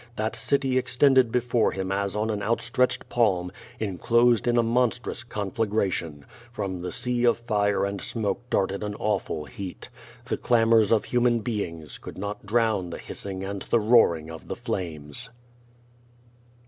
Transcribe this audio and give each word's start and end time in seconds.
That 0.15 0.35
city 0.35 0.79
extended 0.79 1.31
before 1.31 1.73
him 1.73 1.91
as 1.91 2.15
on 2.15 2.31
an 2.31 2.41
out 2.41 2.59
stretched 2.59 3.07
palm, 3.07 3.51
enclosed 3.79 4.47
in 4.47 4.57
a 4.57 4.63
monstrous 4.63 5.23
conflagration. 5.23 6.25
From 6.51 6.81
the 6.81 6.91
sea 6.91 7.23
of 7.23 7.37
fire 7.37 7.85
and 7.85 8.01
smoke 8.01 8.41
darted 8.49 8.83
an 8.83 8.95
awful 8.95 9.45
heat. 9.45 9.89
The 10.25 10.37
clamors 10.37 10.91
of 10.91 11.05
human 11.05 11.41
beings 11.41 11.99
could 11.99 12.17
not 12.17 12.47
drown 12.47 12.89
the 12.89 12.97
hissing 12.97 13.43
and 13.43 13.61
the 13.61 13.79
roar 13.79 14.17
ing 14.17 14.31
of 14.31 14.47
the 14.47 14.55
flames. 14.55 15.29